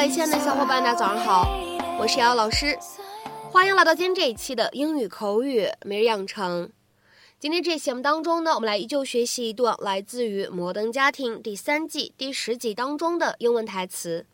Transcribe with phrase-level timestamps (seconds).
[0.00, 1.46] 位亲爱的小伙伴，大家早上好，
[1.98, 2.74] 我是瑶瑶老师，
[3.52, 6.70] 欢迎来到今天这一期的英语口语每日养成。
[7.38, 14.24] 今天这节目当中呢，我们来依旧学习一段来自于《摩登家庭》第三季第十集当中的英文台词，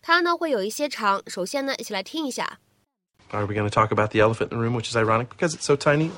[0.00, 2.60] 它呢会有一些长，首先呢，一起来听一下。
[3.30, 5.64] Are we going to talk about the elephant in the room, which is ironic because it's
[5.64, 6.12] so tiny?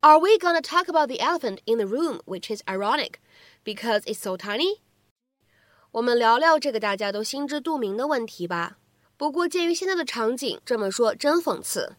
[0.00, 3.20] Are we gonna talk about the elephant in the room, which is ironic
[3.62, 4.80] because it's so tiny?
[5.93, 8.77] 我们聊聊这个大家都心知肚明的问题吧。
[9.17, 11.97] 不过鉴于现在的场景，这么说真讽刺。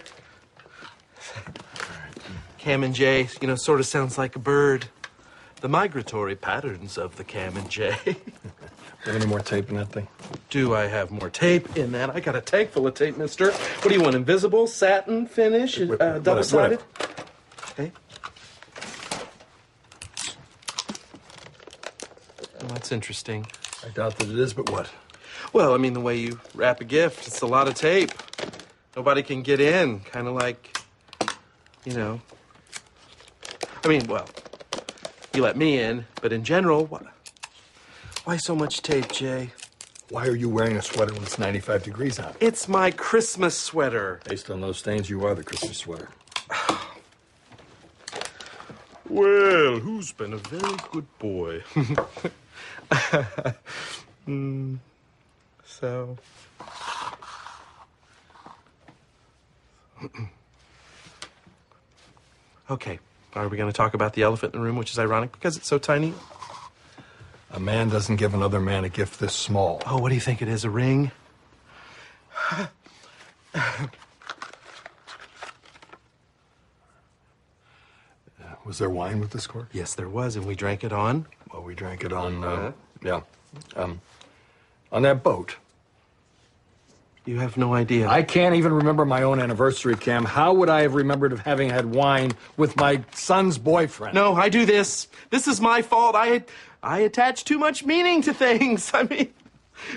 [2.59, 4.85] Cam and Jay, you know, sort of sounds like a bird.
[5.61, 7.95] The migratory patterns of the Cam and Jay.
[9.05, 10.07] Have any more tape in that thing?
[10.49, 12.09] Do I have more tape in that?
[12.09, 13.51] I got a tank full of tape, mister.
[13.51, 14.15] What do you want?
[14.15, 16.81] Invisible, satin, finish, uh, double sided?
[17.71, 17.91] Okay.
[22.70, 23.46] That's interesting.
[23.84, 24.90] I doubt that it is, but what?
[25.52, 28.10] Well, I mean, the way you wrap a gift, it's a lot of tape.
[28.96, 30.00] Nobody can get in.
[30.00, 30.78] Kind of like,
[31.84, 32.20] you know.
[33.84, 34.28] I mean, well,
[35.34, 37.04] you let me in, but in general, what?
[38.24, 39.52] Why so much tape, Jay?
[40.10, 42.36] Why are you wearing a sweater when it's 95 degrees out?
[42.40, 44.20] It's my Christmas sweater.
[44.28, 46.08] Based on those stains, you are the Christmas sweater.
[49.08, 51.64] Well, who's been a very good boy?
[54.26, 54.78] mm,
[55.64, 56.18] so.
[62.70, 62.98] okay,
[63.34, 65.56] are we going to talk about the elephant in the room, which is ironic because
[65.56, 66.12] it's so tiny?
[67.52, 69.82] A man doesn't give another man a gift this small.
[69.86, 70.64] Oh, what do you think it is?
[70.64, 71.10] A ring?
[78.64, 79.68] Was there wine with this cork?
[79.72, 81.26] Yes, there was, and we drank it on.
[81.60, 82.72] Well, we drank it on, uh,
[83.04, 83.20] yeah,
[83.76, 84.00] um,
[84.90, 85.56] on that boat.
[87.26, 88.08] You have no idea.
[88.08, 90.24] I can't even remember my own anniversary, Cam.
[90.24, 94.14] How would I have remembered of having had wine with my son's boyfriend?
[94.14, 95.08] No, I do this.
[95.28, 96.14] This is my fault.
[96.16, 96.44] I
[96.82, 98.90] I attach too much meaning to things.
[98.94, 99.30] I mean,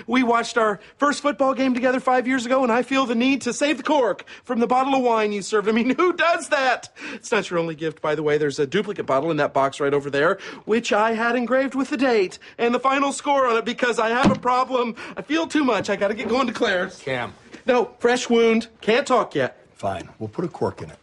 [0.06, 3.42] we watched our first football game together five years ago, and I feel the need
[3.42, 5.68] to save the cork from the bottle of wine you served.
[5.68, 6.88] I mean, who does that?
[7.12, 8.38] It's not your only gift, by the way.
[8.38, 11.90] There's a duplicate bottle in that box right over there, which I had engraved with
[11.90, 14.96] the date and the final score on it because I have a problem.
[15.16, 15.90] I feel too much.
[15.90, 16.98] I gotta get going to Claire's.
[16.98, 17.34] Cam.
[17.66, 18.68] No, fresh wound.
[18.80, 19.58] Can't talk yet.
[19.72, 20.08] Fine.
[20.18, 20.98] We'll put a cork in it.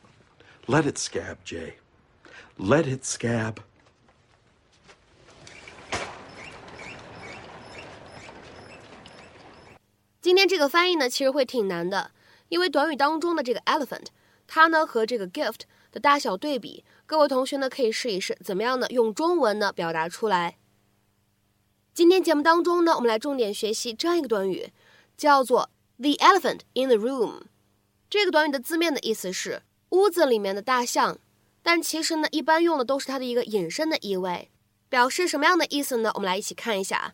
[0.67, 1.75] Let it scab, Jay.
[2.57, 3.61] Let it scab.
[10.41, 12.09] 天这个翻译呢，其实会挺难的，
[12.49, 14.07] 因为短语当中的这个 elephant，
[14.47, 15.61] 它呢和这个 gift
[15.91, 18.87] 的大小对比，各位同学呢可以试一试，怎么样呢？
[18.89, 20.57] 用中文呢表达出来。
[21.93, 24.71] 今天节目当中呢，我们来重点学习这样一个短语，
[25.15, 27.43] 叫做 the elephant in the room。
[28.09, 31.19] 这个短语的字面的意思是屋子里面的大象，
[31.61, 34.49] 但其实呢，一般用的都是它的一个引申的意味，
[34.89, 36.11] 表示什么样的意思呢？
[36.15, 37.13] 我们来一起看一下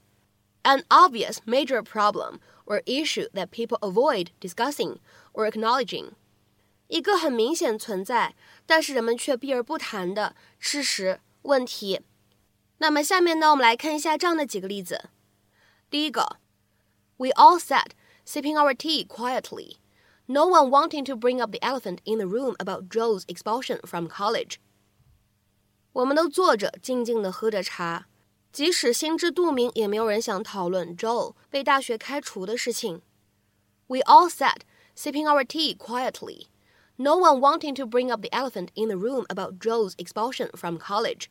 [0.63, 2.35] ，an obvious major problem。
[2.66, 4.98] or issue that people avoid discussing
[5.32, 6.12] or acknowledging，
[6.88, 8.34] 一个很明显存在，
[8.66, 12.00] 但是人们却避而不谈的事实问题。
[12.78, 15.10] 那么下面呢，我们来看一下这样的几个例子。
[15.90, 16.38] 第一个，
[17.16, 17.90] We all sat
[18.26, 19.76] sipping our tea quietly,
[20.26, 24.06] no one wanting to bring up the elephant in the room about Joe's expulsion from
[24.08, 24.56] college.
[25.92, 28.06] 我们都坐着，静静地喝着茶，
[28.52, 33.00] 即使心知肚明，也没有人想讨论 Joe 被大学开除的事情。
[33.86, 34.60] We all sat
[34.94, 36.46] sipping our tea quietly,
[36.96, 40.76] no one wanting to bring up the elephant in the room about Joe's expulsion from
[40.76, 41.26] college.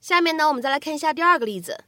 [0.00, 1.84] 下面呢，我们再来看一下第二个例子。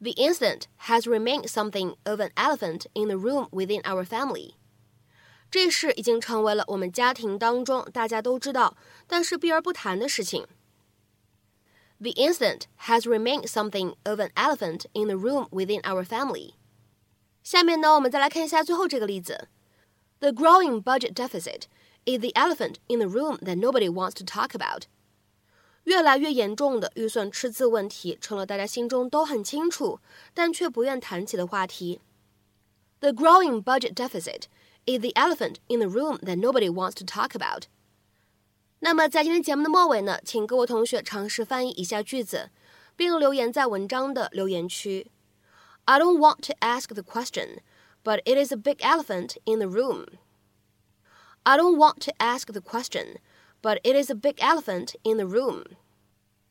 [0.00, 4.54] The incident has remained something of an elephant in the room within our family.
[5.50, 8.76] 这事已经成为了我们家庭当中大家都知道，
[9.06, 10.46] 但是避而不谈的事情。
[12.00, 16.54] the incident has remained something of an elephant in the room within our family.
[17.42, 19.48] 下面呢，我们再来看一下最后这个例子。
[20.20, 21.64] The growing budget deficit
[22.04, 24.84] is the elephant in the room that nobody wants to talk about.
[25.84, 29.98] 越来越严重的预算赤字问题成了大家心中都很清楚，
[30.32, 32.00] 但却不愿谈起的话题。
[33.00, 34.44] The growing budget deficit
[34.86, 37.64] is the elephant in the room that nobody wants to talk about.
[38.79, 42.51] 那么在今天节目的末尾呢，请各位同学尝试翻译一下句子，
[42.95, 45.11] 并留言在文章的留言区。
[45.85, 47.61] I don't want to ask the question,
[48.03, 50.05] but it is a big elephant in the room.
[51.43, 53.17] I don't want to ask the question,
[53.61, 55.63] but it is a big elephant in the room.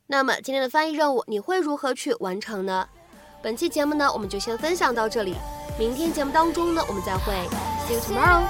[0.08, 2.88] 那么今天的翻译任务你会如何去完成呢？
[3.42, 5.34] 本期节目呢，我们就先分享到这里。
[5.78, 7.32] 明天节目当中呢，我们再会。
[7.86, 8.42] See you tomorrow.